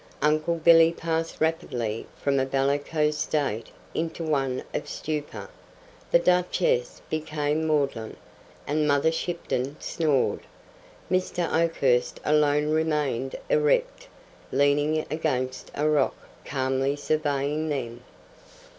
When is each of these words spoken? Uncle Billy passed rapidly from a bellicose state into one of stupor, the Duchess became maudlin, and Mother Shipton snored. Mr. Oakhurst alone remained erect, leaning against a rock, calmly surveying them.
Uncle 0.23 0.55
Billy 0.55 0.91
passed 0.91 1.39
rapidly 1.39 2.07
from 2.17 2.39
a 2.39 2.45
bellicose 2.47 3.19
state 3.19 3.67
into 3.93 4.23
one 4.23 4.63
of 4.73 4.89
stupor, 4.89 5.47
the 6.09 6.17
Duchess 6.17 7.03
became 7.07 7.67
maudlin, 7.67 8.15
and 8.65 8.87
Mother 8.87 9.11
Shipton 9.11 9.77
snored. 9.79 10.39
Mr. 11.11 11.53
Oakhurst 11.53 12.19
alone 12.25 12.71
remained 12.71 13.35
erect, 13.47 14.07
leaning 14.51 15.05
against 15.11 15.69
a 15.75 15.87
rock, 15.87 16.15
calmly 16.45 16.95
surveying 16.95 17.69
them. 17.69 18.01